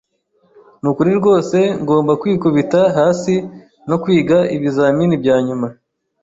Nukuri 0.81 1.11
rwose 1.19 1.57
ngomba 1.81 2.11
kwikubita 2.21 2.81
hasi 2.97 3.35
no 3.89 3.95
kwiga 4.03 4.37
ibizamini 4.55 5.15
byanyuma. 5.21 5.67